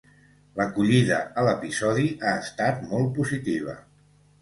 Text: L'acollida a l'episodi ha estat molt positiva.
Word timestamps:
L'acollida 0.59 1.19
a 1.35 1.45
l'episodi 1.49 2.09
ha 2.25 2.35
estat 2.47 2.83
molt 2.91 3.17
positiva. 3.23 3.81